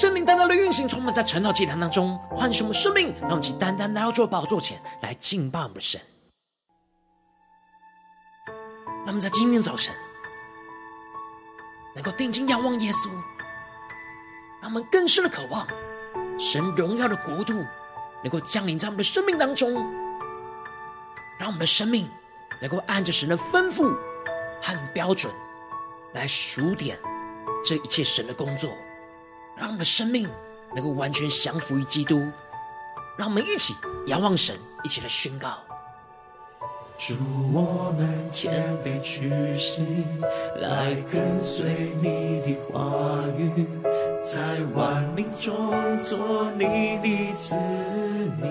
[0.00, 6.00] 圣灵单单的运行，充满在晨祷祭坛当中，唤醒我们生命，让我们去单单来到主宝座前来敬拜我们的神。
[9.04, 9.94] 让我们在今天早晨
[11.94, 13.10] 能够定睛仰望耶稣，
[14.62, 15.66] 让我们更深的渴望
[16.38, 17.62] 神荣耀的国度
[18.22, 19.74] 能够降临在我们的生命当中，
[21.38, 22.08] 让我们的生命
[22.58, 23.94] 能够按着神的吩咐
[24.62, 25.30] 和标准
[26.14, 26.98] 来数点
[27.62, 28.74] 这一切神的工作。
[29.60, 30.26] 让我们的生命
[30.74, 32.18] 能够完全降服于基督，
[33.18, 33.74] 让我们一起
[34.06, 35.58] 仰望神，一起来宣告：
[36.96, 37.14] 祝，
[37.52, 39.82] 我们谦卑屈膝，
[40.56, 43.68] 来跟随你的话语，
[44.24, 44.40] 在
[44.74, 46.64] 万民中做你
[47.02, 47.54] 的子
[48.40, 48.48] 民。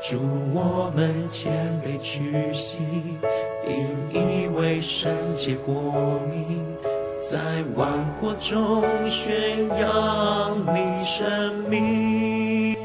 [0.00, 0.20] 祝，
[0.54, 1.52] 我们谦
[1.84, 2.78] 卑屈膝，
[3.62, 6.75] 定义为圣洁国民。
[7.28, 7.40] 在
[7.74, 7.88] 万
[8.20, 12.76] 国中宣扬你生命，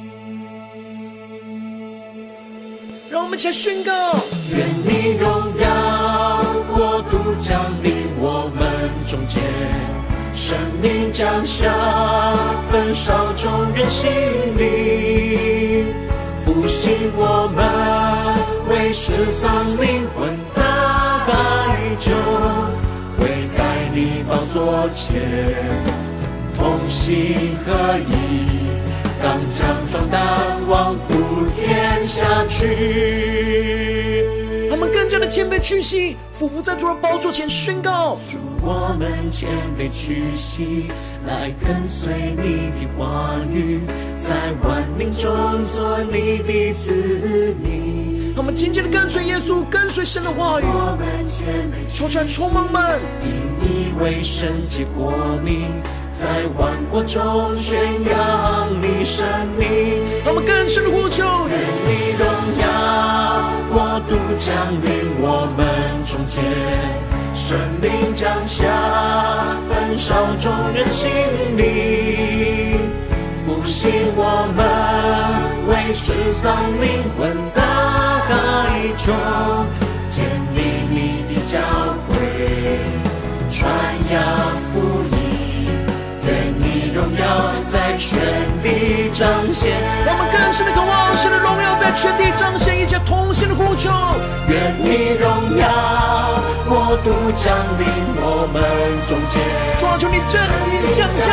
[3.12, 3.92] 让我们一起来宣告：
[4.50, 5.30] 愿你荣
[5.60, 6.44] 耀
[6.74, 9.44] 国度降临我们中间，
[10.34, 11.72] 生命降下，
[12.72, 14.10] 焚烧众人心
[14.58, 15.86] 灵，
[16.44, 17.64] 复兴我们
[18.76, 20.64] 为失丧灵魂的
[21.28, 22.12] 哀求。
[23.94, 25.22] 你宝座前，
[26.58, 28.14] 同心合一，
[29.22, 30.22] 刚强壮胆，
[30.70, 34.26] 望普天下去。
[34.70, 40.88] 他们更加的谦卑屈膝，俯伏在主的宝座前宣告：主，我们谦卑屈膝，
[41.28, 43.82] 来跟随你的话语，
[44.18, 48.01] 在万民中做你的子民。
[48.36, 50.66] 他们紧紧的跟随耶稣，跟随神的话语。
[51.94, 53.32] 求出来充满们，定
[53.62, 55.14] 义为圣洁国
[55.44, 55.70] 民，
[56.16, 57.78] 在万国中宣
[58.10, 59.26] 扬你生
[59.58, 60.02] 命。
[60.24, 62.26] 他们更深的呼求，愿你荣
[62.62, 62.66] 耀
[63.72, 64.90] 国度降临
[65.20, 65.60] 我们
[66.08, 66.42] 中间，
[67.34, 68.66] 生命降下，
[69.70, 71.12] 焚烧众人心
[71.58, 72.80] 灵，
[73.46, 74.60] 复兴我们
[75.68, 77.71] 为失丧灵魂的。
[78.32, 79.14] 爱中
[80.08, 80.26] 建
[80.56, 80.58] 立
[80.90, 81.60] 你的教
[82.08, 82.16] 会，
[83.50, 83.70] 传
[84.12, 84.16] 扬
[84.72, 85.70] 福音，
[86.26, 87.24] 愿你荣耀
[87.70, 88.18] 在全
[88.64, 89.72] 地彰显。
[90.06, 93.92] 让我们更深的渴望神的荣耀在全地彰显，一切同心的呼求。
[94.48, 95.68] 愿你荣耀
[96.68, 97.86] 国度降临
[98.18, 98.64] 我们
[99.08, 99.40] 中间。
[99.78, 100.40] 主啊，求你震
[100.72, 101.28] 灵降下，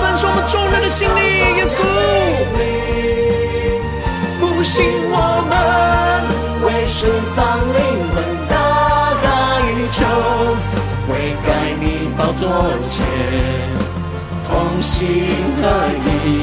[0.00, 1.76] 分盛我们众人的心灵，耶稣，
[4.58, 5.16] 复兴我
[5.48, 5.54] 们，
[6.66, 7.78] 为失丧灵
[8.10, 8.18] 魂
[8.50, 8.56] 大
[9.22, 9.30] 哀
[9.92, 10.02] 求，
[11.06, 11.14] 悔
[11.46, 12.42] 改你宝座
[12.90, 13.06] 前，
[14.48, 14.98] 同心
[15.62, 15.62] 合
[16.06, 16.42] 意。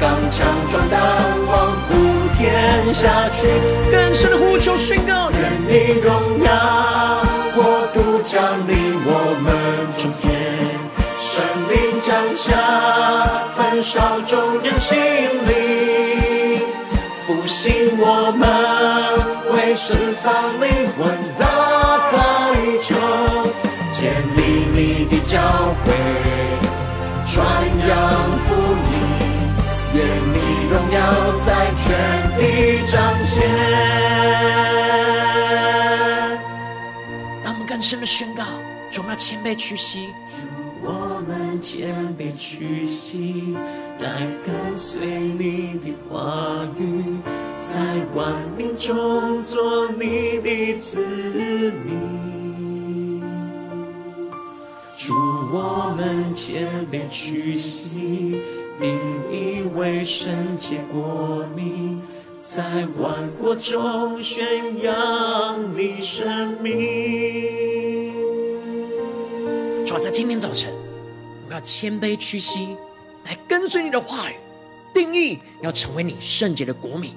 [0.00, 0.98] 刚强壮胆，
[1.46, 1.92] 往普
[2.34, 3.46] 天下去，
[3.90, 5.38] 更深的呼求宣告，愿
[5.68, 6.48] 你荣耀
[7.54, 7.62] 国
[7.92, 8.74] 度降临
[9.04, 9.52] 我们
[10.00, 10.32] 中间，
[11.20, 12.56] 神灵降下，
[13.54, 16.33] 焚烧众人心灵，
[17.26, 18.46] 复兴我们，
[19.54, 21.46] 为失丧灵魂大
[22.12, 22.20] 哀
[22.82, 22.94] 求，
[23.90, 24.38] 建立
[24.74, 25.40] 你的教
[25.82, 25.86] 会，
[27.26, 27.34] 传
[27.88, 27.90] 扬
[28.44, 28.48] 福
[28.90, 28.92] 音。
[29.94, 29.98] 愿
[30.34, 30.36] 你
[30.68, 30.98] 荣耀
[31.46, 31.86] 在全
[32.36, 32.42] 地
[32.86, 32.92] 彰
[33.24, 33.32] 显。
[37.42, 38.44] 让我们更深的宣告：
[38.90, 40.12] 主，我们要谦卑屈膝；
[40.86, 43.56] 我们谦卑屈膝，
[44.00, 45.06] 来跟随
[45.38, 47.16] 你的话语，
[47.62, 51.00] 在万民中做你的子
[51.84, 53.22] 民。
[54.96, 55.12] 主，
[55.52, 58.40] 我们谦卑屈膝。
[58.80, 58.98] 引
[59.30, 62.02] 以为圣洁国民，
[62.44, 62.62] 在
[62.98, 68.13] 万国中宣扬你生命。
[69.94, 70.72] 主啊，在今天早晨，
[71.44, 72.76] 我们要谦卑屈膝，
[73.24, 74.34] 来跟随你的话语，
[74.92, 77.14] 定义要成为你圣洁的国民。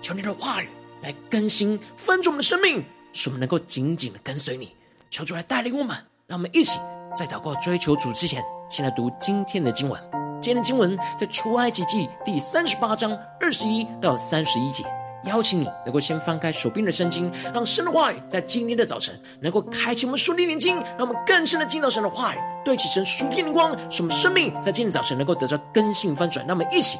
[0.00, 0.68] 求你的话语
[1.02, 4.72] 来更新、分足我们的生命，使我们能够紧紧的跟随你。
[5.10, 5.96] 求主来带领我们，
[6.28, 6.78] 让我们一起
[7.16, 8.40] 在祷告追求主之前，
[8.70, 10.00] 先来读今天的经文。
[10.40, 14.84] 今天的经文在出埃及记第三十八章二十一到三十一节，
[15.26, 26.44] 邀请你能够先翻开手边的圣经，让神的话语在今天的早晨能够开启我们属灵眼睛，让我们更深的进到神的话语，对齐神属天的光，使我们生命在今天早晨能够得到更新翻转。
[26.46, 26.98] 那么一起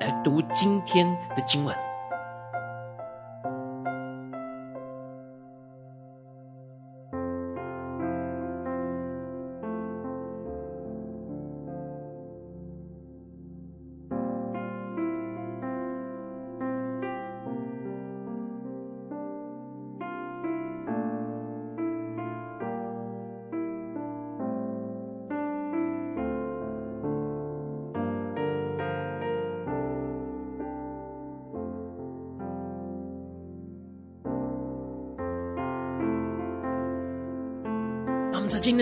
[0.00, 1.74] 来读今天的经文。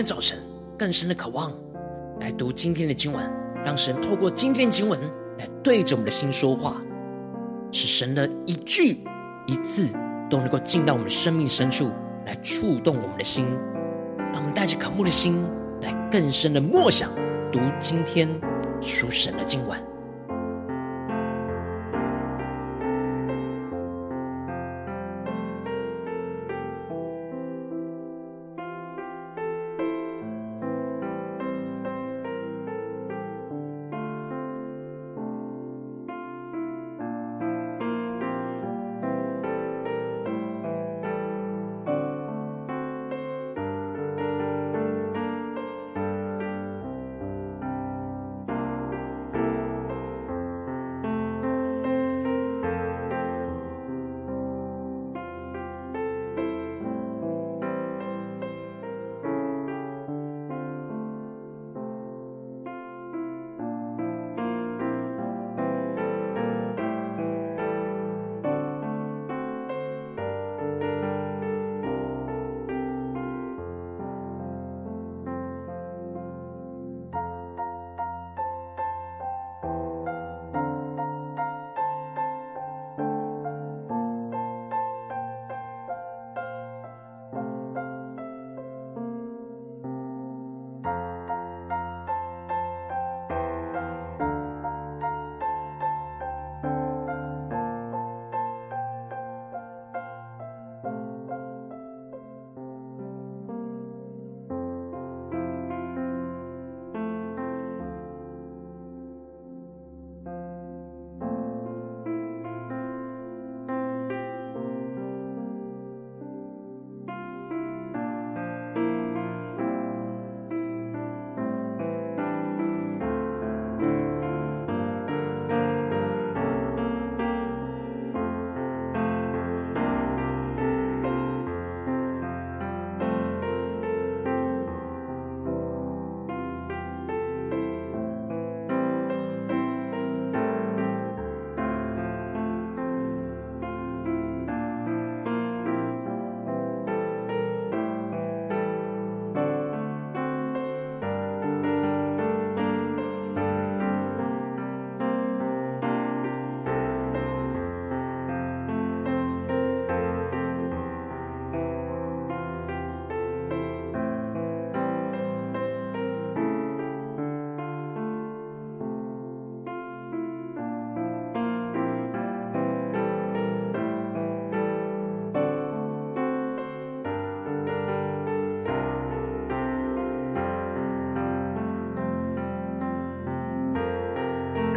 [0.05, 0.37] 早晨，
[0.77, 1.51] 更深的渴望
[2.21, 3.27] 来读今天的经文，
[3.65, 4.99] 让神透过今天的经文
[5.39, 6.79] 来对着我们的心说话，
[7.71, 8.99] 使神的一句
[9.47, 9.89] 一字
[10.29, 11.91] 都能够进到我们的生命深处，
[12.27, 13.47] 来触动我们的心。
[14.31, 15.43] 让我们带着渴慕的心，
[15.81, 17.09] 来更深的默想
[17.51, 18.29] 读今天
[18.79, 19.94] 属神的经文。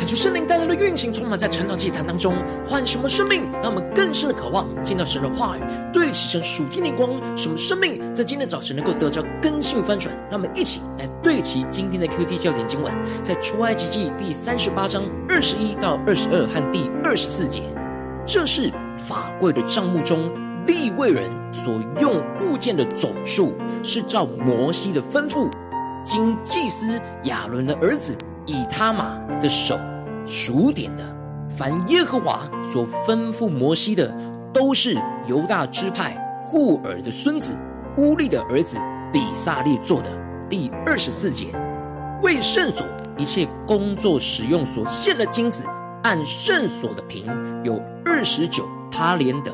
[0.06, 2.34] 求圣灵带来的运行，充满在晨祷祭坛当中，
[2.66, 5.60] 唤什么生命，让我们更深的渴望见到神的话语，
[5.92, 7.10] 对齐神属天的光。
[7.36, 10.14] 什么生命在今天早晨能够得着更新翻转？
[10.30, 17.62] 让我们一起来对齐今天的 QT 焦点经文，在出埃及记第三十八章二十一到二十二和第二十四节。
[18.26, 20.30] 这是法柜的帐幕中
[20.66, 25.50] 立位人所用物件的总数，是照摩西的吩咐，
[26.04, 28.14] 经祭司亚伦的儿子
[28.48, 29.78] 以他玛的手
[30.26, 31.04] 数点的。
[31.56, 32.40] 凡耶和华
[32.72, 34.12] 所吩咐摩西的，
[34.52, 37.56] 都是犹大支派户珥的孙子
[37.96, 38.78] 乌利的儿子
[39.12, 40.10] 比撒列做的。
[40.48, 41.46] 第二十四节，
[42.22, 42.86] 为圣所
[43.16, 45.62] 一切工作使用所献的金子，
[46.04, 47.26] 按圣所的平
[47.64, 49.52] 有二十九他连得，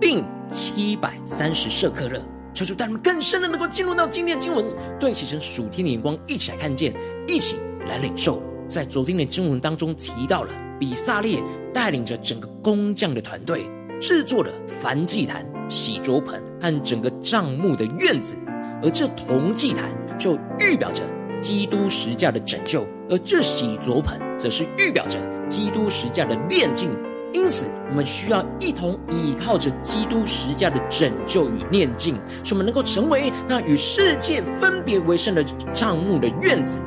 [0.00, 2.20] 并七百三十舍客勒。
[2.52, 4.64] 求主带你们更深的能够进入到今天的经文，
[5.00, 6.94] 对齐成属天的眼光，一起来看见，
[7.26, 7.56] 一起
[7.88, 8.42] 来领受。
[8.68, 13.64] 在昨天的经文当中提到了，比撒列带领着整个工匠的团队
[14.00, 18.36] 制作了燔祭坛、洗濯盆和整个帐幕的院子，
[18.82, 21.02] 而这铜祭坛就预表着
[21.40, 26.90] 基督十架的拯救，而这洗濯盆则是预表着基督十架的炼净。
[27.32, 36.80] 因此，我们需要一同倚靠着基督十架的拯救与炼净，使我们能够成为那与世界分别为圣的帐幕的院子，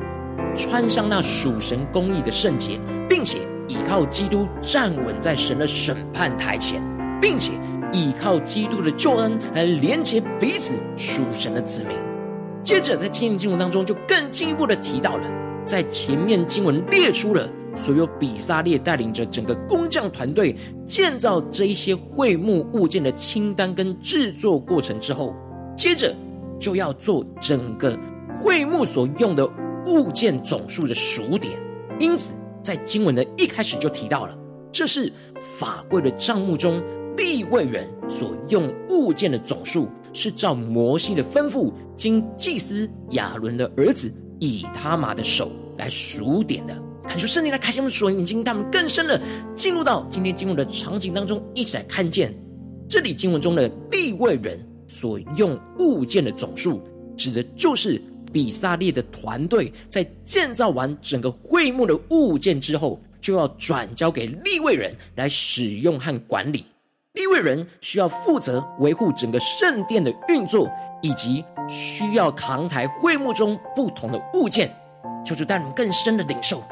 [0.54, 2.78] 穿上那属神公义的圣洁，
[3.08, 3.38] 并且
[3.68, 6.82] 倚靠基督站稳在神的审判台前，
[7.20, 7.52] 并且
[7.92, 11.96] 倚靠基督的救恩来连接彼此属神的子民。
[12.62, 15.24] 接着，在今天经文当中，就更进一步的提到了，
[15.64, 17.48] 在前面经文列出了。
[17.76, 20.56] 所有比撒列带领着整个工匠团队
[20.88, 25.32] 建造这一些会幕物件的清单跟制作过程之后，
[25.76, 26.12] 接着
[26.58, 27.96] 就要做整个
[28.34, 29.48] 会幕所用的
[29.86, 31.54] 物件总数的数点。
[31.98, 32.32] 因此，
[32.62, 34.36] 在经文的一开始就提到了，
[34.72, 35.12] 这是
[35.58, 36.82] 法柜的帐目中
[37.16, 46.74] 立位人所用物件的总数，是照摩西的吩咐，经祭司亚伦的儿子以他玛的手来数点的。
[47.06, 49.20] 看出圣灵来开启我们属灵眼睛，带我们更深的
[49.54, 52.32] 进入到今天经文的场景当中，一起来看见
[52.88, 56.80] 这里经文中的立位人所用物件的总数，
[57.16, 58.00] 指的就是
[58.32, 66.64] 比撒列的团队在建造完整个会幕的物件之后，就要转交给利未人来使用和管理。
[67.14, 70.70] 利未人需要负责维护整个圣殿的运作，
[71.02, 74.74] 以及需要扛抬会幕中不同的物件。
[75.24, 76.62] 求主带我们更深的领受。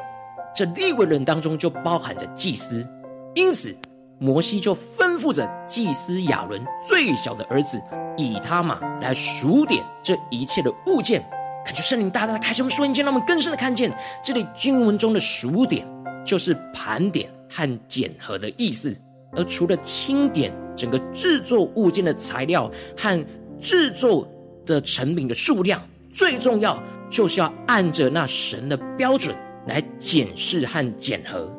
[0.55, 2.89] 这利未人当中就包含着祭司，
[3.35, 3.77] 因此
[4.19, 7.81] 摩西就吩咐着祭司亚伦最小的儿子
[8.17, 11.23] 以他玛来数点这一切的物件。
[11.69, 13.95] 感觉圣灵大大的开启我们属灵眼睛，让我们更深的看见
[14.25, 15.87] 这里经文中的数点，
[16.25, 18.97] 就是盘点和检核的意思。
[19.37, 23.27] 而除了清点整个制作物件的材料和
[23.61, 24.27] 制作
[24.65, 25.79] 的成品的数量，
[26.11, 29.37] 最重要就是要按着那神的标准。
[29.67, 31.53] 来检视和检核，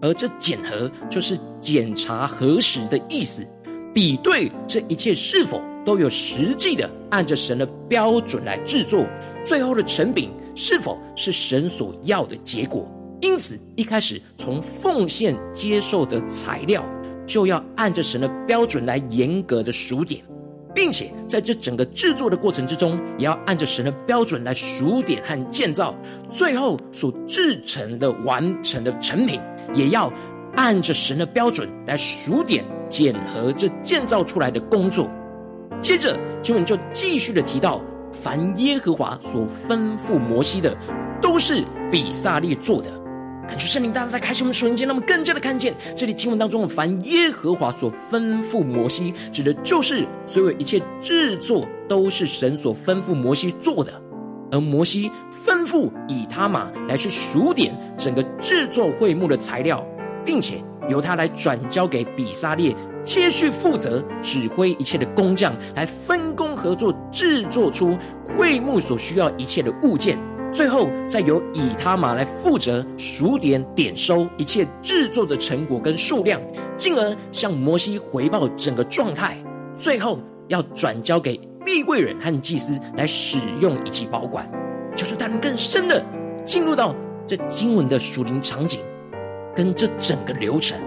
[0.00, 3.46] 而这检核就是检查核实的意思，
[3.94, 9.06] 比对这一切是否都有实际的按着神的标准来制作，
[9.44, 12.90] 最后的成品是否是神所要的结果。
[13.20, 16.84] 因此，一开始从奉献接受的材料，
[17.26, 20.22] 就要按着神的标准来严格的数点。
[20.74, 25.94] 并且在这整个制作的过程之中，也要按着神的标准来数点和建造，
[26.30, 29.40] 最后所制成的完成的成品，
[29.74, 30.12] 也要
[30.56, 35.10] 按着神的标准来数点检核这建造出来的工作。
[35.80, 37.80] 接着经文就继续的提到，
[38.22, 40.76] 凡耶和华所吩咐摩西的，
[41.20, 42.88] 都是比撒列做的。
[43.48, 53.92] 感谢圣灵大大的开启我们属灵眼，让我们更加的看见这里经文当中的凡耶和华所吩咐摩西，指的就是所有一切制作都是神所吩咐摩西做的。
[54.52, 55.10] 而摩西
[55.44, 59.84] 吩咐以他玛来去数点整个制作会幕的材料，
[60.24, 70.16] 并且由他来转交给比撒列，接续负责指挥一切的工匠，来分工合作制作出会幕所需要一切的物件。
[70.52, 76.40] 最后，再由以他玛来负责数点点收一切制作的成果跟数量，
[76.76, 79.36] 进而向摩西回报整个状态。
[79.76, 84.46] 最后要转交给利未人和祭司来使用以及保管。
[84.94, 86.04] 就是他们更深的
[86.44, 86.94] 进入到
[87.26, 88.80] 这经文的属灵场景，
[89.54, 90.78] 跟这整个流程，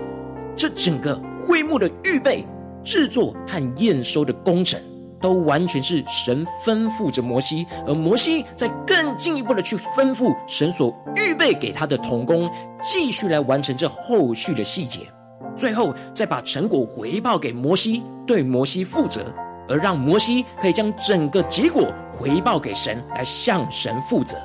[0.55, 2.45] 这整个会幕的预备、
[2.83, 4.79] 制作和验收的工程。
[5.21, 12.47] 都完全是神吩咐着摩西，而摩西在更进一步的去吩咐神所预备给他的童工，
[12.79, 14.99] 继续来完成这后续的细节。
[15.55, 19.33] 最后再把成果回报给摩西，对摩西负责，
[19.67, 24.37] 而让摩西可以将整个结果回报给神，来向神负责。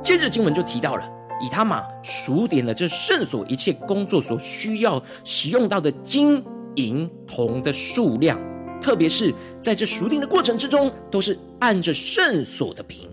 [0.00, 1.13] 接着经文就提到了。
[1.40, 6.42] 以他玛数点了这圣所一切工作所需要使用到的金
[6.76, 8.38] 银铜的数量，
[8.80, 13.08] 特别是在这数点的过程之中，都是按着圣所的平。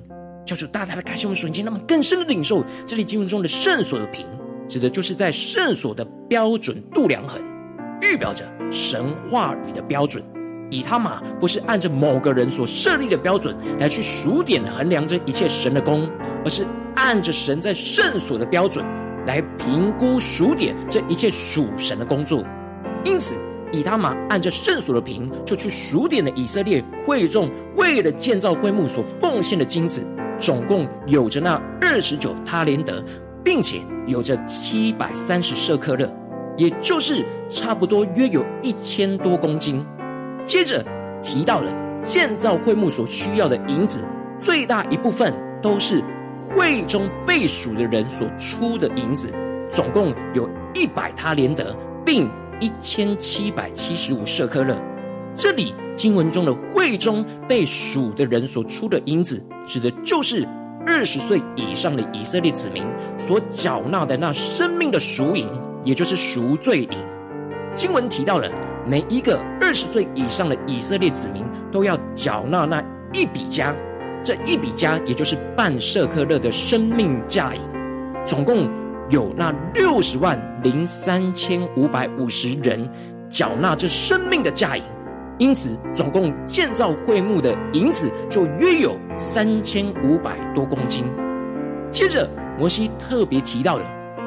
[0.46, 4.26] 求主大大的感谢我们瞬间，那么更深的领受这里经文中的圣所的平，
[4.68, 7.42] 指的就是在圣所的标准度量衡，
[8.02, 10.24] 预表着神话语的标准。
[10.70, 16.10] 以他玛不是按着某个人所设立的标准来去数点衡量这一切神的工，
[16.46, 18.86] 而是按着神在圣所的标准
[19.26, 22.44] 来评估数点这一切属神的工作。
[23.04, 23.36] 因此，
[23.72, 30.06] 以他玛按着圣所的平，就去数点了以色列会众为了建造会幕所奉献的金子，
[30.38, 33.04] 总共有着那二十九他连得，
[33.44, 36.08] 并且有着七百三十舍客勒，
[36.58, 39.86] 也就是差不多约有一千多公斤。
[40.46, 40.84] 接着
[41.24, 41.72] 提到了
[42.04, 44.00] 建造会幕所需要的银子，
[44.40, 46.04] 最大一部分都是
[46.54, 49.34] 会中被数的人所出的银子，
[49.72, 54.76] 总共有一百他连得，并一千七百七十五舍客勒。
[55.36, 60.48] 这里经文中的会中被数的人所出的银子，指的就是
[60.86, 62.84] 二十岁以上的以色列子民
[63.18, 65.48] 所缴纳的那生命的赎银，
[65.84, 66.98] 也就是赎罪银。
[67.76, 68.50] 经文提到了。
[68.84, 72.84] 每一个二十岁以上的以色列子民都要缴纳那
[73.14, 73.76] 一比加，
[74.24, 77.62] 这一笔加也就是半舍克勒的生命价银，
[78.26, 78.70] 总共
[79.10, 82.88] 有那六十万零三千五百五十人
[83.30, 84.84] 缴纳这生命的价银，
[85.40, 91.04] 因此总共建造会幕的银子就约有三千五百多公斤。
[91.92, 92.30] 接着
[92.60, 93.84] 摩西特别提到了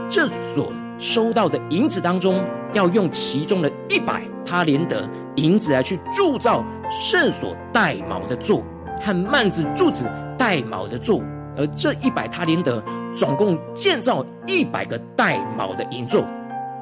[0.08, 8.62] 这所收到的银子当中，要用其中的一百他连得银子来去铸造圣所带毛的座
[9.04, 11.20] 和幔子柱子带卯的座，
[11.56, 12.82] 而这一百他连德
[13.14, 16.26] 总共建造一百个带卯的银座，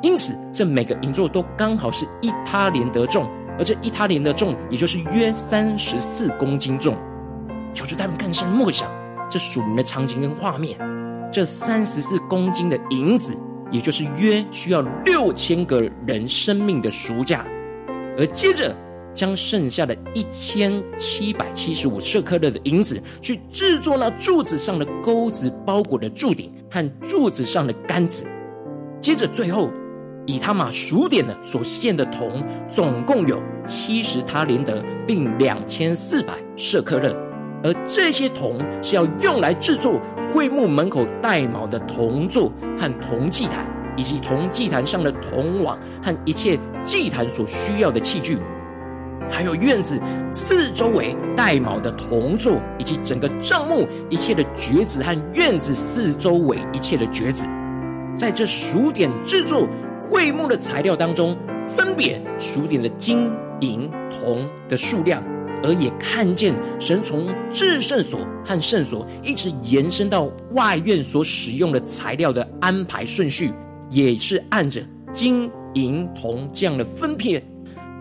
[0.03, 6.97] 因此这每个银座都刚好是一他连德重，而这一他连德重也就是约三十四公斤重。
[7.75, 8.89] 求主他们更深默想
[9.29, 10.79] 这属灵的场景跟画面，
[11.33, 13.37] 这三十四公斤的银子。
[13.73, 17.43] 也就是约需要六千个人生命的赎价，
[18.19, 18.77] 而接着
[19.15, 28.27] 将剩下的一千七百七十五舍客勒的银子去制作那柱子上的钩子包裹的柱顶和柱子上的杆子。
[29.01, 29.71] 接着最后
[30.27, 37.15] 以他玛数点的所献的铜总共有七十他连得，并两千四百舍客勒，
[37.63, 40.01] 而这些铜是要用来制作。
[40.33, 43.67] 会幕门口带卯的铜座和铜祭坛，
[43.99, 48.39] 以及铜祭坛上的铜网和一切祭坛所需要的器具，
[49.31, 50.01] 还有院子
[50.33, 57.47] 四周围带卯的铜座，以及整个帐幕一切的橛子和院子四周围一切的橛子，
[58.17, 59.69] 在这数点制作
[60.01, 63.31] 会幕的材料当中，分别数点的金
[63.61, 65.23] 银铜的数量。
[65.65, 73.53] 而也看见神从至圣所和圣所一直延伸到外院所使用的材料的安排顺序，
[73.89, 74.83] 也是按着
[75.13, 77.41] 金银铜这样的分片。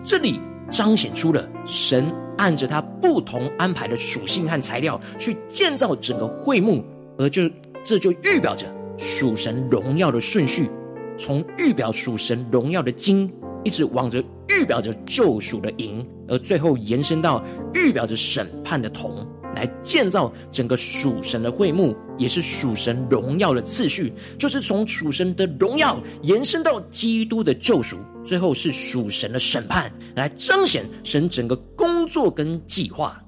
[0.01, 0.39] 这里
[0.71, 6.83] 彰显出了神按着他不同安排的属性和材料去建造整个会幕，
[7.17, 7.43] 而就
[7.83, 8.65] 这就预表着
[8.97, 10.69] 属神荣耀的顺序，
[11.17, 13.31] 从预表属神荣耀的金。
[13.63, 17.43] 一直往着预表着救赎的银，而最后延伸到
[17.75, 19.23] 预表着审判的铜，
[19.55, 33.21] 来建造整个属神的会幕，也是属神荣耀的次序，就是从属神的荣耀延伸到基督的救赎，最后是属神的审判，来彰显神整个工作跟计划。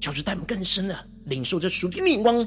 [0.00, 2.46] 求主带我们更深的领受这属天的眼光，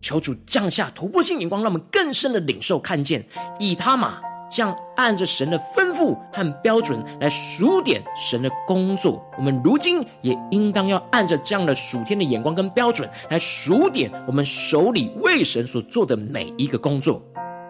[0.00, 3.26] 求主降下突破性眼光，让我们更深的领受看见
[3.58, 4.20] 以他玛。
[4.52, 17.22] 像按着神的吩咐和标准来数点神的工作，我们如今也应当要按着这样的数天的眼光跟标准来数点我们手里为神所做的每一个工作，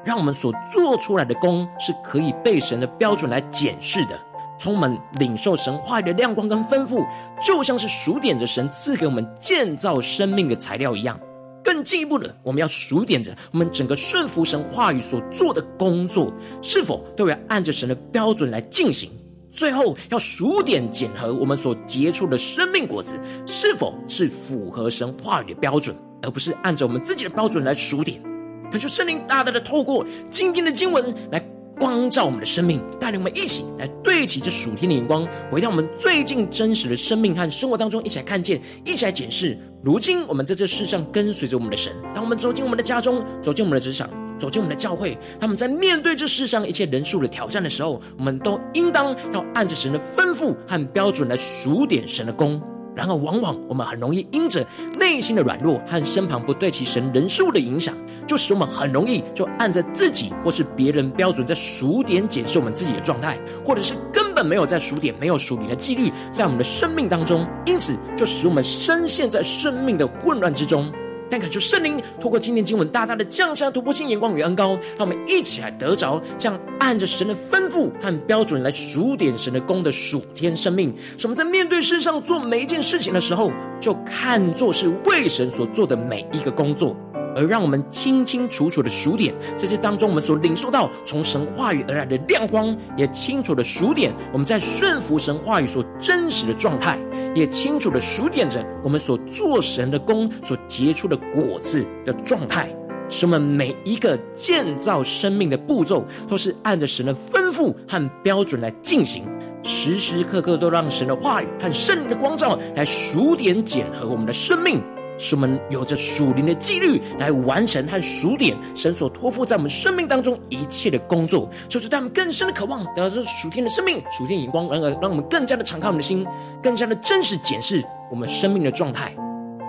[0.05, 4.19] 让我们所做出来的工是可以被神的标准来检视的，
[4.59, 7.07] 从我们领受神话语的亮光跟吩咐，
[7.41, 11.17] 就像是数点着神赐给我们建造生命的材料一样。
[11.63, 19.11] 更进一步的，我们要数点着我们整个顺服神话语所做的工作，是否都要按着神的标准来进行，
[19.51, 23.15] 最后要数点检核我们所结出的生命果子，
[23.47, 28.23] 是否是符合神话语的标准，而不是按照我们自己的标准来数点。
[28.71, 31.39] 可是圣灵大大的透过今天的经文来
[31.83, 39.59] 光照我们的生命，带领我们一起来对齐这属天的眼光，回到我们最近真实的生命和生活当中，一起来看见，一起来检视。
[39.83, 44.09] 如今我们在这世上跟随着我们的神，当我们走进我们的家中，走进我们的职场。
[44.39, 52.63] 走进我们的教会，他们在面对这世上一切人数的挑战的时候，我们都应当要按着神的吩咐和标准来数点神的工。
[52.95, 54.67] 然而，往往我们很容易因着
[54.99, 57.95] 内心的软弱和身旁不对其神人数的影响，
[58.27, 70.93] 就使我们很容易就按着自己或是别人标准在数点检视我们自己的状态，或者是根本没有在数点，没有数你的纪律在我们的生命当中，因此就使我们深陷在生命的混乱之中。
[71.33, 80.95] 但恳求圣灵透过今天经文，大大的降下突破性眼光与恩膏，让我们一起来得着这样按着神的吩咐和标准来数点神的功的数天生命。
[81.17, 86.95] 什么在面对世上做每一件事情的时候，就看作是为神所做的每一个工作。
[87.35, 96.99] 而让我们清清楚楚的数点，这些当中我们所领受到从神话语而来的亮光，也清楚的数点我们在顺服神话语所真实的状态，
[97.35, 102.69] 也清楚的数点着我们所做神的工所结出的果子的状态，
[103.09, 109.25] 使我们每一个建造生命的步骤都是按着神的吩咐和标准来进行，
[109.63, 114.83] 时时刻刻都让神的话语和圣灵的光照来数点检核我们的生命。
[115.23, 126.27] 使我们有着属灵的纪律来完成和数点神所托付在我们生命当中一切的工作，就是他们更深的渴望得到这属天的生命、属天眼光，然而让我们更加的敞开我们的心，
[126.61, 127.81] 更加的真实检视
[128.11, 129.15] 我们生命的状态。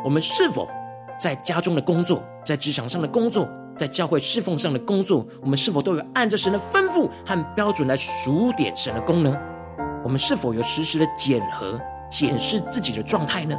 [0.04, 0.68] 我们是否
[1.20, 9.38] 在家中的工作、在职场上的工作、在教会侍奉上的工作，我们是否都有按着神的吩咐和标准来数点神的工呢？
[10.04, 13.56] 我们是否有实时的检核、检视自己的状态呢？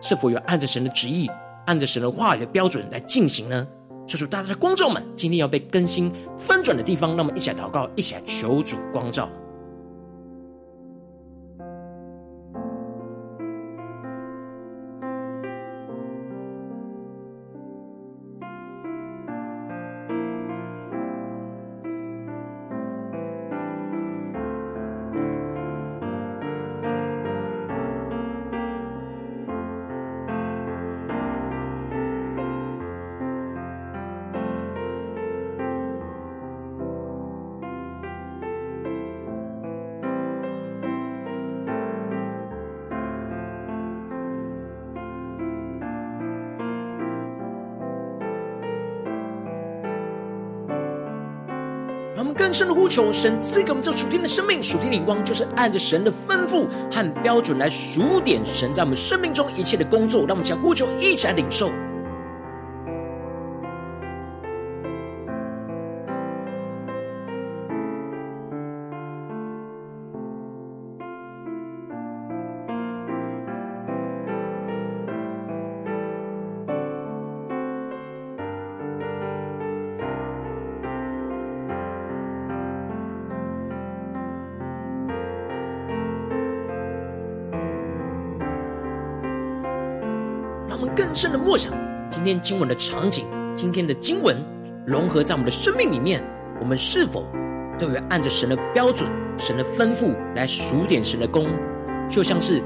[0.00, 1.30] 是否有按着神的旨意，
[1.66, 3.66] 按着神的话语的标准来进行呢？
[4.06, 9.28] 求主大大的光照们，今天要被更新翻转的地方，让我们一起来祷告，一起来求主光照。
[52.38, 60.20] 更深的呼求神赐给我们这属天的生命、属天的眼光，就是按着神的吩咐和标准来数点神在我们生命中一切的工作。
[60.20, 61.68] 让我们将呼求，一起来领受。
[91.18, 91.72] 深的默想，
[92.08, 93.26] 今天经文的场景，
[93.56, 94.36] 今天的经文
[94.86, 96.22] 融合在我们的生命里面，
[96.60, 97.24] 我们是否
[97.76, 101.46] 都有按着神的标准、神的吩咐来数点神的工？
[102.08, 102.62] 就像是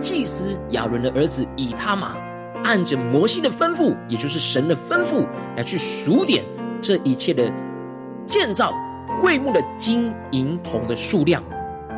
[0.00, 2.14] 祭司亚伦的儿子以他玛，
[2.62, 5.26] 按着摩西的吩咐，也就是神的吩咐。
[5.56, 6.44] 来去数点
[6.80, 7.52] 这一切的
[8.24, 8.72] 建造
[9.18, 11.42] 会幕的金银铜的数量。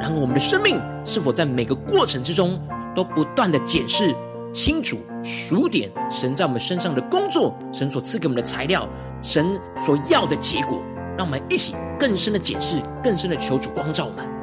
[0.01, 2.59] 然后，我们的生命是否在每个过程之中
[2.95, 4.15] 都不断的检视？
[4.53, 8.89] 清楚数点神在我们身上的工作，神所赐给我们的材料，
[9.23, 10.83] 神所要的结果，
[11.17, 14.38] 让我们一起更深的解释，更深的求主光照我们。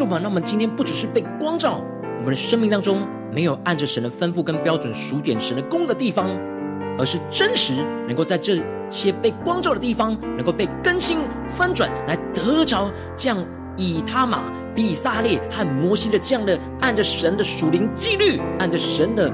[0.00, 1.82] 求主帮助们，让我们今天不只是被光照，
[2.18, 6.30] 我们的生命当中没有按着神的吩咐跟标准数点神的工的地方，
[6.98, 7.74] 而是真实
[8.06, 13.44] 能够在这些被光照的地方，能够被更新翻转，来得着这样
[13.76, 14.40] 以他玛、
[14.74, 19.30] 比撒列和摩西的这样的按着神的属灵纪律，按着神的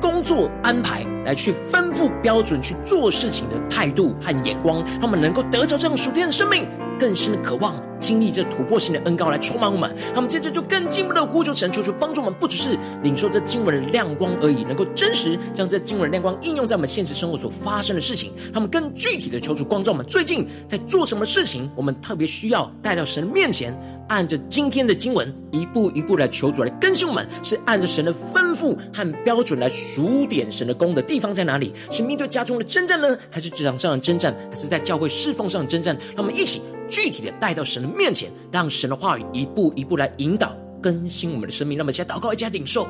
[0.00, 6.66] 工作安排来去吩咐标准去做事情的态度和眼光，他们能够得着这样属天的生命，
[6.98, 9.94] 更深的渴望经历这突破性的恩膏来充满我们。
[10.14, 18.32] 他们接着就更进一步的呼求神，求主帮助我们，不只是领受这经文的亮光而已，能够真实将这经文的亮光应用在我们现实生活所发生的事情。
[18.52, 23.74] 他们更具体的求主光照我们，最近在做什么事情，我们特别需要带到神的面前。
[24.08, 31.74] 按着今天的经文，一步一步来求主来更新我们，是按着神的吩咐和标准来数点神的功的地方在哪里？
[31.90, 35.96] 是面对家中的征战呢，还是职场上的征战，还是在教会侍奉上的征战？
[36.14, 41.76] 让我们一起具体的带到神的面前，让神的话语一步一步来引导更新我们的生命。
[41.76, 42.86] 让我们先祷告，一家领受。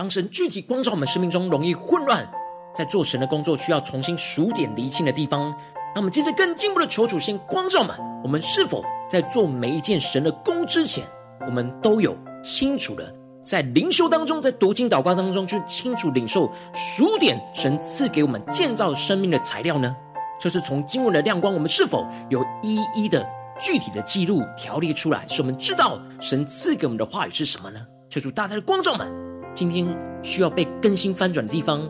[0.00, 2.26] 当神具体光照我们生命中容易混乱，
[2.74, 5.54] 在做神的工作需要重新数点厘清的地方，
[5.94, 7.94] 那我们接着更进一步的求主先光照们。
[8.24, 11.04] 我们是否在做每一件神的工之前，
[11.46, 19.94] 我们都有清楚的在灵修当中，在读经祷告当中去清楚领受数点神赐给我们建造生命的材料呢？
[20.40, 23.22] 就是从经文的亮光，我们是否有一一的
[23.60, 27.78] 具体的记录条列出来，使我们知道神赐给我们的话语是什么呢？
[28.08, 29.29] 求主大大的光照们。
[29.52, 29.86] 今天
[30.22, 31.88] 需要被更新翻转的地方，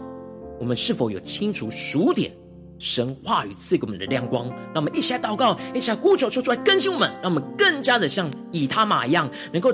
[0.59, 2.33] 我们是否有清除数点
[2.79, 4.49] 神话语赐给我们的亮光？
[4.49, 9.73] 让我们一起来祷告，一起来呼求，求出来更新我们，让我们更加的像以他马一样，能够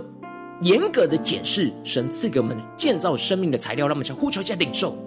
[0.62, 3.86] 严格的检视神赐给我们建造生命的材料。
[3.86, 4.98] 让我们想呼求，一下领受。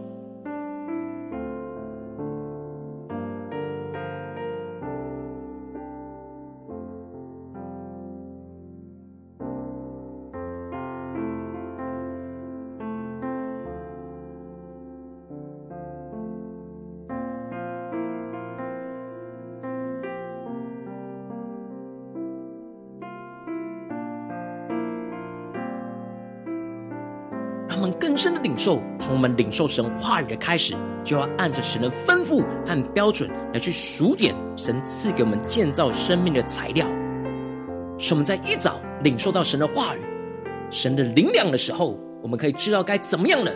[28.59, 36.85] 受，从我们领受神话语的开始，就要按着神的吩咐和标准来去数点神赐给我们建造生命的材料。
[37.97, 39.99] 使我们在一早领受到神的话语、
[40.69, 43.51] 神的灵粮的时候，我们可以知道该怎么样了，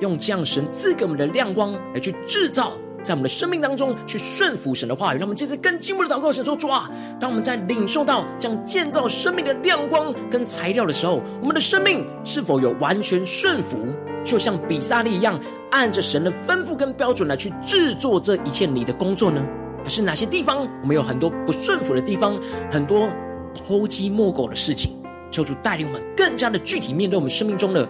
[0.00, 2.74] 用这样神赐给我们的亮光来去制造。
[3.02, 6.88] 在我们的生命当中去顺服神的话语，让我们接着更进一步的祷告，神说：主啊，
[7.18, 13.92] 当我们在领受到这样建造生命的亮光跟材料的时候，我们的生命是否有完全顺服，
[14.24, 15.38] 就像比萨利一样，
[15.70, 19.42] 按着神的吩咐跟标准来去制作这一切你的工作呢？
[19.82, 23.08] 还是哪些地方我们有很多不顺服的地方，很多
[23.54, 24.92] 偷鸡摸狗的事情？
[25.30, 27.88] 求主带领我们更加的具体面对我们生命中的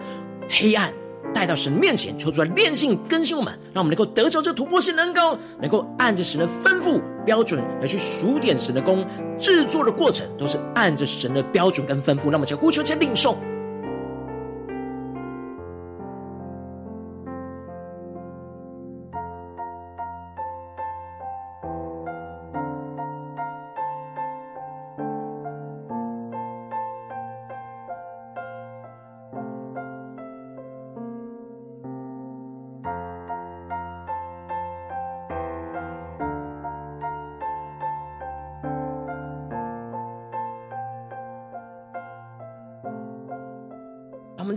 [0.49, 0.91] 黑暗。
[1.33, 9.03] 带到神面前，求主来炼性更新我们，让我们能够得着这突破性的恩膏，能够按着神的吩咐标准来去数点神的工，
[9.35, 13.35] 制作的过程都是按着神的标准跟吩咐，那么，请呼求，先领受。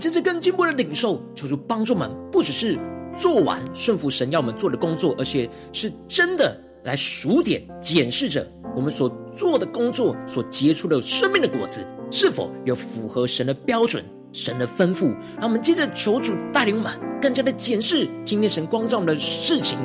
[0.06, 2.78] 这次更进步的领受，求主帮助我们，不只是
[3.18, 15.06] 做完顺服神要我们做的工作，而且是真的来数点检视着我们所做的工作所结出的生命的果子，是否有符合神的标准、神的吩咐。
[15.40, 19.76] 让我们接着求主带领我们，更加的检视今天神光照我们的事情，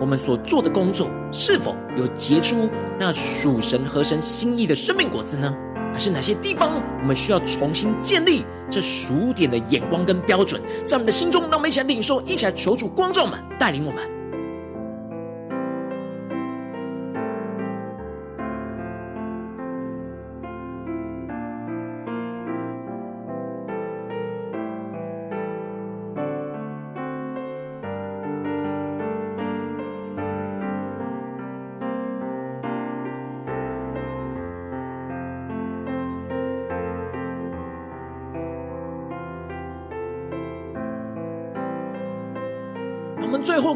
[0.00, 2.66] 我们所做的工作是否有结出
[2.98, 5.54] 那属神和神心意的生命果子呢？
[5.94, 14.13] 还是哪些地方我们需要重新建立这数点的眼光跟标准，在我们的心中，让我们一起来领受，一起来求主观众们，带领我们。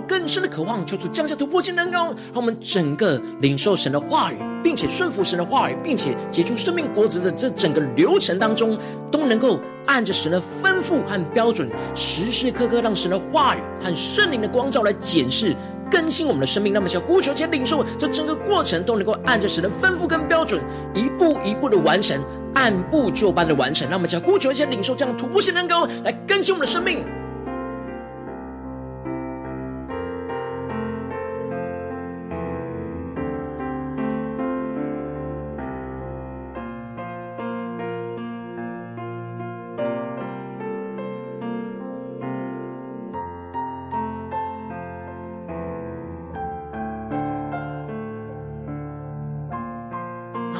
[0.09, 8.79] 更深的渴望，求主降下突破性能够让我们整个领受神的话语，并且顺服神的话语，并且结出生命果子的这整个流程当中，
[9.12, 15.55] 都能够按着神的吩咐和标准，时时刻刻让神的话语和圣灵的光照来检视、
[15.90, 16.73] 更新我们的生命。
[16.73, 20.61] 那么，想呼求且领受，这整个过程都能够按着神的吩咐跟标准，
[20.94, 22.18] 一步一步的完成，
[22.55, 23.87] 按部就班的完成。
[23.90, 27.05] 那么，想呼求且领受这样突破性能够来更新我们的生命。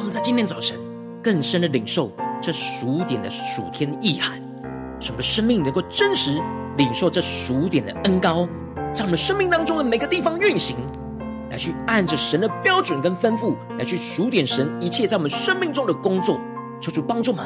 [0.09, 0.75] 在今天早晨，
[1.21, 4.41] 更深的领受这数点的数天意涵，
[4.99, 6.41] 使我们生命能够真实
[6.77, 8.47] 领受这数点的恩高，
[8.91, 10.75] 在我们生命当中的每个地方运行，
[11.51, 16.39] 来去按着神的标准跟吩咐，来去数点神一切在我们生命中的工作，
[16.81, 17.45] 求主帮助们。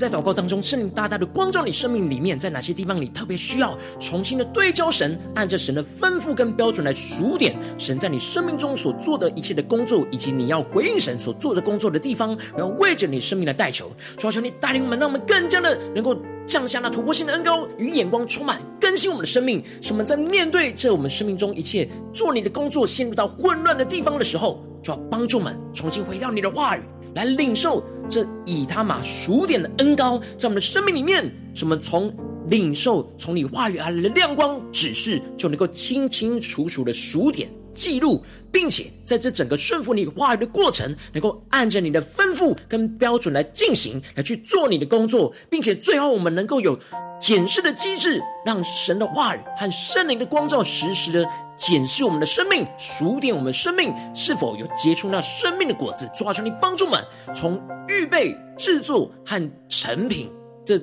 [0.00, 26.80] 在祷告当中，圣灵大大的光照你生命里面，在哪些地方你特别需要重新的对焦神，按着神的吩咐跟标准来数点神在你生命中所做的一切的工作，以及你要回应神所做的工作的地方，然后为着你生命的代求，求求你带领我们，让我们更加的能够降下那突破性的恩膏与眼光，充满更新我们的生命，使我们在面对这我们生命中一切做你的工作陷入到混乱的地方的时候，就要帮助我们重新回到你的话语。
[27.14, 32.12] 来领受这以他玛数点的恩膏，在我们的生命里面，什么从
[32.48, 46.78] 领受从你话语而来的亮光指示，就能够清清楚楚的数点记录，并且在这整个顺服你话语的过程，能够按着你的吩咐跟标准来进行，来去做你的工作，并且最后我们能够有
[47.20, 51.28] 检视的机制，让神的话语和圣灵的光照实时的
[51.60, 56.10] 检视我们的生命，数点我们生命是否有结出那生命的果子。
[56.14, 56.98] 抓住，你帮助们，
[57.34, 60.32] 从预备、制作和成品
[60.64, 60.78] 这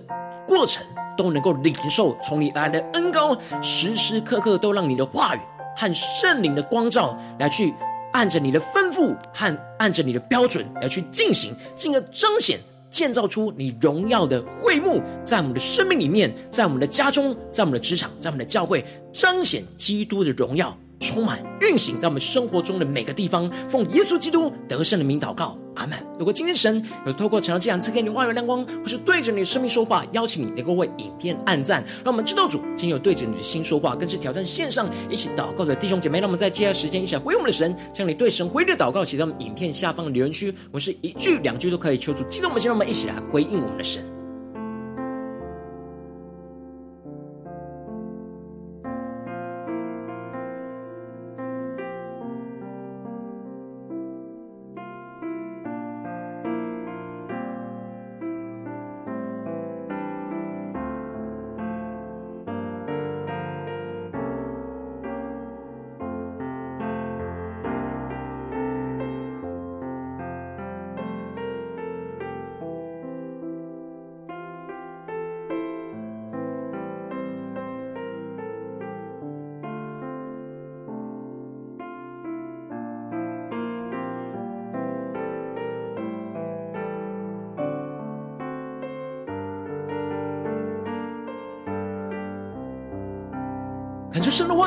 [0.47, 0.85] 过程
[1.17, 5.39] 都能够领受从你而来的恩膏，时时刻刻都让你的话语
[5.75, 7.73] 和圣灵的光照来去
[8.13, 12.59] 按着你的吩咐和按着你的标准来去进行，进而彰显。
[12.97, 18.83] 建造出你荣耀的会幕，在我们的生命里面，在我们的家中，在我们的职场，在我们的教会，
[19.13, 23.47] 彰显基督的荣耀，充满运行在我们生活中的每个地方。
[23.69, 25.55] 奉耶稣基督得胜的名祷告。
[25.77, 25.97] 阿门。
[26.17, 36.19] 如果今天神有透过成长这两次给你话语亮光，或是对着你的生命说话，邀请你能够为影片按赞，让我们知道主今天有对着你的心说话，更是挑战线上一起祷告的弟兄姐妹。
[36.19, 44.16] 那我们在接下来时间一起来回应我们的神，向你对神回应祷告写在我们影片下方的留言区，我是一句两句都可以，求助激动我们，先让我们一起来回应我们的神。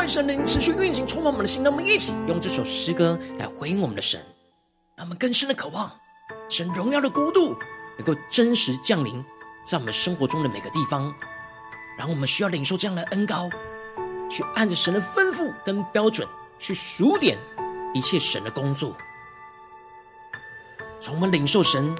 [0.00, 1.62] 感受神，灵持续运行，充满我们的心。
[1.62, 4.18] 让我们一起用这首诗歌来回应我们的神，
[4.96, 5.92] 让我们更深的渴望
[6.48, 7.54] 神荣耀的国度
[7.98, 9.22] 能够真实降临
[9.66, 11.14] 在我们生活中的每个地方。
[11.98, 13.50] 然后我们需要领受这样的恩膏，
[14.30, 16.26] 去按着神的吩咐跟标准
[16.58, 17.36] 去数点
[17.92, 18.96] 一切神的工作。
[20.98, 21.94] 从我们领受神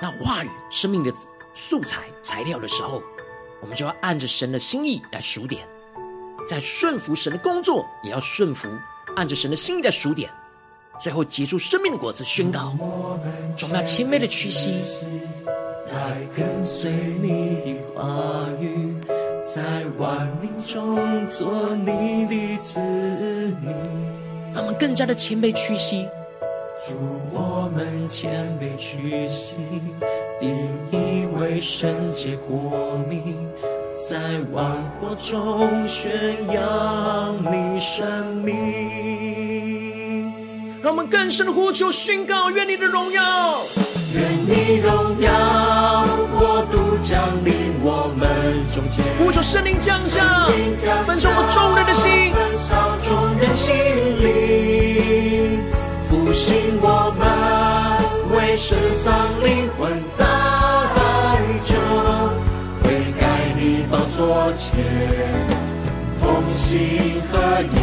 [0.00, 1.12] 那话语、生命的
[1.54, 3.02] 素材、材料的时候，
[3.60, 5.66] 我们就要按着神的心意来数点；
[6.48, 8.68] 在顺服神的工作，也要顺服，
[9.16, 10.30] 按着神的心意来数点。
[11.00, 13.18] 最后结出生命的果子，宣告：我
[13.68, 14.82] 们要谦卑的屈膝，
[15.86, 18.94] 来跟随你的话语，
[19.44, 19.62] 在
[19.98, 22.78] 万民中做你的子
[23.60, 23.74] 民。
[24.54, 26.06] 让我们更加的谦卑屈膝。
[26.86, 26.94] 祝
[27.32, 29.56] 我们谦卑屈膝，
[30.38, 30.54] 定
[30.90, 33.48] 义为圣洁国民，
[34.10, 34.18] 在
[34.52, 34.66] 万
[34.98, 36.10] 国中宣
[36.52, 38.52] 扬你生命。
[40.82, 43.22] 让我们更深的呼求宣告：愿你的荣耀，
[44.14, 46.04] 愿你荣耀
[46.36, 48.28] 国度降临我们
[48.74, 50.48] 中间，呼求圣灵降下，
[51.06, 53.72] 焚烧我众人的心，焚烧众人心
[54.20, 55.60] 灵。
[56.10, 57.24] 复兴我们，
[58.36, 59.92] 为失丧灵魂
[64.56, 64.84] 前，
[66.20, 67.76] 同心合一，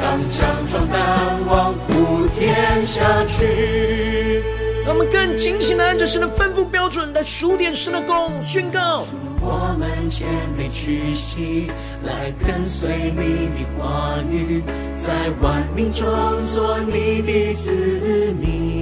[0.00, 0.98] 当强壮胆，
[1.46, 4.42] 往普天下去。
[4.84, 9.04] 让我们更警醒的按着神的吩咐标准来数点神的功，宣告。
[9.40, 10.26] 我们谦
[10.58, 11.70] 卑屈膝，
[12.04, 14.62] 来跟随你的话语，
[14.96, 16.06] 在万民中
[16.46, 18.77] 做你的子民。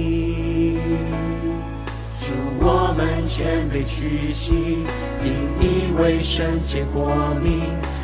[2.67, 4.83] 祝我们谦卑屈膝，
[5.21, 7.61] 定义为圣洁国民，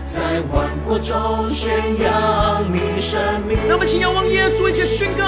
[0.08, 3.58] 在万国中宣扬你生命。
[3.68, 5.26] 让我们请仰望耶稣，一起宣告：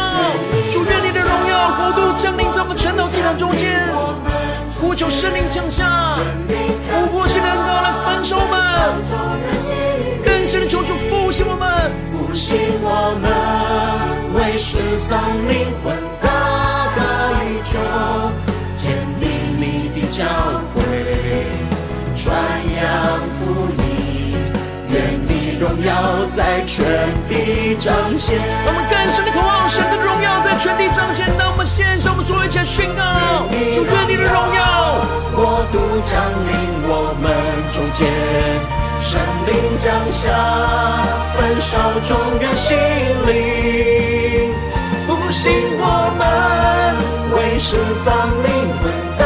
[0.71, 3.91] 主愿你的荣耀国度降临在我们晨祷祭坛中间。
[4.79, 6.17] 呼求圣灵降下，
[6.47, 8.55] 突破性的恩膏来焚烧我们，
[10.23, 13.27] 更深的求主复兴我们，复兴我们，
[14.39, 15.19] 为失丧
[15.49, 16.29] 灵魂代
[17.65, 17.83] 求，建立
[18.15, 18.44] 你的
[20.15, 20.23] 教
[20.73, 20.79] 会，
[22.15, 22.33] 传
[22.73, 24.37] 扬福音，
[24.89, 28.39] 愿你荣耀在全地彰显。
[28.63, 31.27] 让我们更深的渴望神的荣耀在全地彰显。
[31.37, 33.43] 让我们献上我们所有一切宣告，
[33.75, 35.03] 主愿你的荣耀。
[35.35, 36.55] 国度降临
[36.87, 37.27] 我们
[37.75, 38.07] 中间，
[39.03, 40.31] 神灵降下，
[41.35, 42.71] 焚烧众人心
[43.27, 44.55] 灵，
[45.05, 46.95] 复兴我们，
[47.35, 48.47] 为失丧灵
[48.79, 49.24] 魂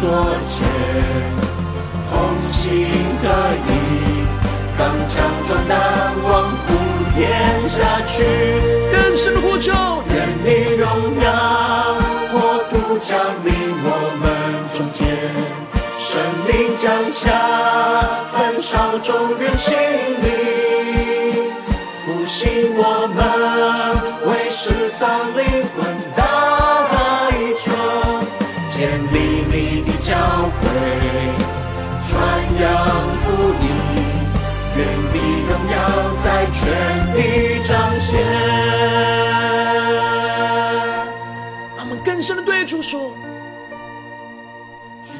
[0.00, 0.06] 你宝座
[0.46, 0.56] 前，
[2.10, 2.12] 同
[2.52, 2.86] 心
[3.20, 3.24] 合
[3.66, 3.70] 一，
[4.78, 5.72] 刚强壮胆，
[6.22, 6.30] 往
[6.66, 6.68] 普
[7.14, 7.18] 天
[7.68, 8.24] 下去，
[8.92, 9.72] 更深的呼求，
[10.12, 10.86] 愿你荣
[11.22, 11.28] 耀。
[13.00, 13.52] 降临
[13.84, 13.86] 我
[14.18, 14.26] 们
[14.76, 15.06] 中间，
[16.00, 16.18] 神
[16.48, 17.30] 灵降下，
[18.32, 19.72] 焚烧众人心
[20.24, 20.26] 灵，
[22.04, 23.20] 复兴我们，
[24.28, 25.86] 为失丧灵魂
[30.08, 30.64] 教会，
[32.08, 32.16] 传
[32.62, 32.64] 扬
[33.20, 33.26] 福
[33.60, 33.66] 音，
[34.74, 34.80] 愿
[35.12, 35.76] 你荣耀
[36.16, 36.56] 在全
[37.14, 37.18] 地
[37.62, 38.08] 彰显。
[42.04, 43.12] 更深的对主说：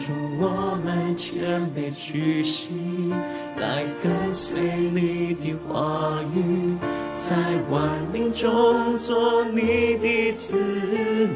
[0.07, 3.13] 祝我们谦卑屈膝，
[3.59, 4.59] 来跟随
[4.95, 6.79] 你的话语，
[7.21, 7.37] 在
[7.69, 10.57] 万民中做你的子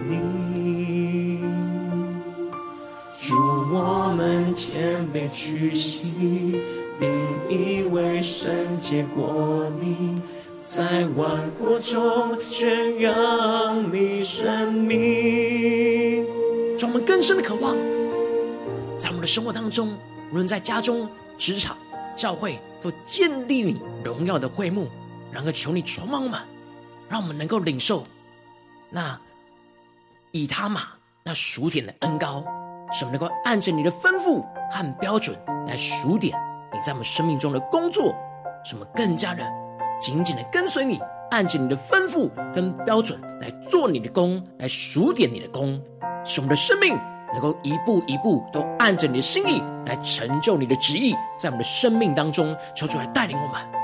[0.09, 1.52] 民。
[3.33, 3.39] 祝
[3.75, 6.61] 我们谦卑屈膝，
[7.01, 7.09] 定
[7.49, 10.21] 义为圣洁国民。
[10.63, 16.27] 在万国中宣扬你生命，
[16.79, 17.75] 让我们更深的渴望，
[18.99, 19.97] 在我们的生活当中，
[20.31, 21.09] 无论在家中、
[21.39, 21.75] 职场、
[22.15, 24.91] 教会，都建立你荣耀的会幕。
[25.33, 26.39] 然后求你充满我们，
[27.09, 28.05] 让我们能够领受
[28.91, 29.19] 那
[30.33, 30.83] 以他玛
[31.25, 32.45] 那数点的恩膏，
[32.93, 35.37] 使我们能够按着你的吩咐和标准
[35.67, 36.39] 来数点
[36.73, 38.15] 你在我们生命中的工作，
[38.65, 39.43] 什么更加的。
[40.01, 45.81] 紧紧的跟随你，按着你的吩咐跟标准来做你的工，来数点你的工，
[46.25, 46.99] 使我们的生命
[47.33, 53.82] 能够一步一步都按着你的心意来成就你的旨意，在我们的生命当中，求主来带领我们。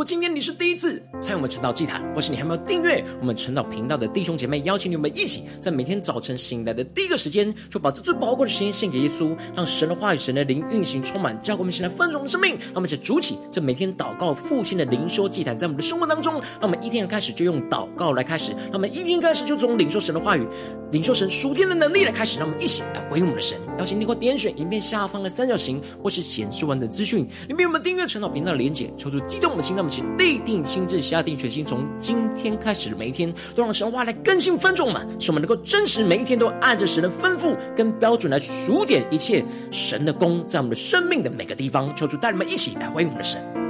[0.00, 12.52] 果今天你是第一次参与我们晨祷祭坛，或是你还没有订阅我们晨祷频道的弟兄姐妹，邀请你们一起在每天早晨醒来的第一个时间，就把这最宝贵的时间献给耶稣，让神的话语、神的灵运行充满，教会我们现在丰盛的生命。
[12.52, 20.46] 让我们一起筑起这每天祷告复兴的灵修祭坛，在我们的生活当中，让我们一天开始就用祷告来开始，让我们一天开始就从领受神的话语、
[20.92, 23.58] 领受神属天的能力来开始，让我们一起来回应我们的神。
[23.78, 43.69] 邀请你给我点选影片下方的三角形，或是显示完的资讯，里面有我们订阅晨祷频道的连结，抽出激动我们的心，让们起立定心智，下定决心，从今天开始每一天，都让神话来更新分众们，使我们能够真实每一天都按着神的吩咐跟标准来数点一切神的功，在我们的生命的每个地方，求主带你们一起来回应我们的神。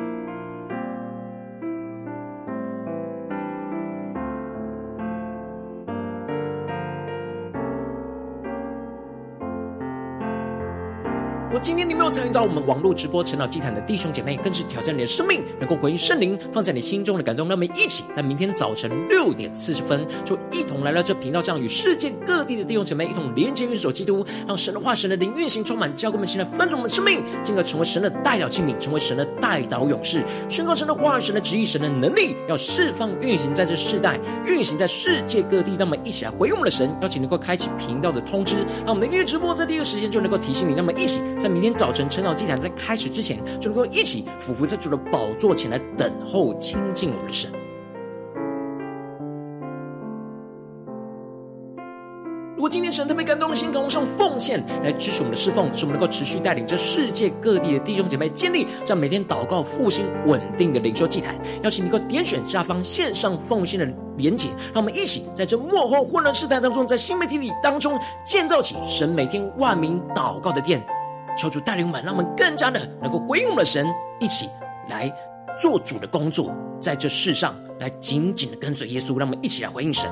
[11.53, 17.49] 我今天你没有参与到我们网络直播晨祷祭坛的弟兄姐妹，更是挑战你的生命，能够回应圣灵放在你心中的感动。
[17.49, 35.73] 让我们一起在明天早晨六点四十分，就一同来到这频道上，与世界各地的弟兄姐妹一同连接、运手基督，让神的话、神的灵运行充满，教给我们现在分盛我们的生命，进而成为神的代祷器皿，成为神的代祷勇士，宣告神的话、神的旨意、神的能力，要释放运行在这世代，运行在世界各地。
[35.77, 40.75] 那么一起来回应我们的神，邀请能够开启频道的通知，让我们的音乐直播在第一个时间就能够提醒你。
[40.77, 41.21] 那么一起。
[41.41, 47.51] 在明天早晨晨祷祭坛在开始之前，就能够一起俯伏在主的宝座前来等候亲近我们的神。
[52.55, 61.35] 如果今天神特别感动的心，渴望上奉献来支持我们的侍奉，使我们能够持续带领着世界各地的弟兄姐妹建立这样每天祷告复兴稳定的灵修祭坛。
[61.63, 63.89] 邀请你能够点选下方线上奉献的
[64.19, 70.87] 连结，让我们一起在这幕后混乱世代当中，在新媒体里当中建造起神每天万名祷告的殿。
[71.37, 73.87] 求主带领我们，让我们更加的能够回应我们的神，
[74.19, 74.49] 一起
[74.89, 75.11] 来
[75.61, 80.11] 做主的工作，在这世上来紧紧的跟随耶稣，让我们一起来回应神。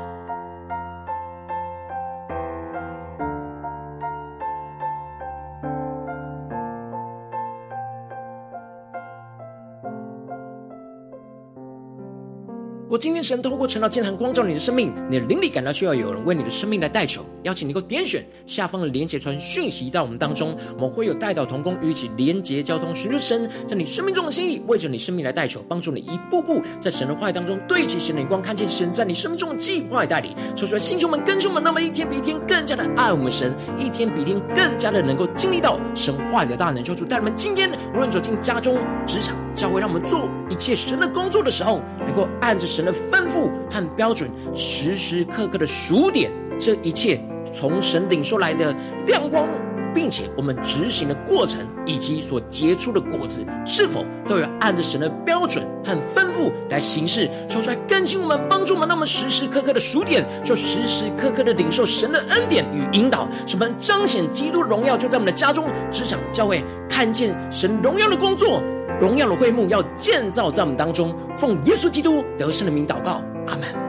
[12.91, 38.77] 我今天神透过晨祷祭坛光照你的生命，你的灵里感到需要有人为你的生命来代求，邀请你够点选下方的连结传讯息到我们当中，我们会有代祷同工与一起连结交通，寻求神在你生命中的心意，为着你生命来代求，帮助你一步步在神的话语当中对齐神的眼光，看见神在你生命中的计划带领，说出来，弟兄们、跟兄们，那么一天比一天更加的爱我们神，一天比一天更加的能够经历到神话语的大能，求主带我们今天无论走进家中、
[39.07, 47.21] 职场、教会，让我们做一切神的工作的时候，能够按着神的吩咐和标准，时时刻刻的数点这一切
[47.53, 48.75] 从神领受来的
[49.07, 49.47] 亮光，
[49.95, 57.29] 并且我们执行的过程以及所结出的果子，是否都有按着神的标准和吩咐来行事？
[57.49, 68.63] 求出来更新我们，帮助我们，让我们时时刻刻的数点，就时时刻刻的领受神的恩典与引导，使我们彰显基督荣耀，就在我们的家中、职场、教会，看见神荣耀的工作。
[69.01, 73.88] 荣耀的会幕要建造在我们当中，奉耶稣基督得胜的名祷告，阿门。